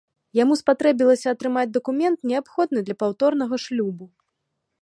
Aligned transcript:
Яму 0.37 0.53
спатрэбілася 0.61 1.27
атрымаць 1.35 1.67
дакумент, 1.75 2.19
неабходны 2.31 2.79
для 2.89 2.95
паўторнага 3.05 3.55
шлюбу. 3.67 4.05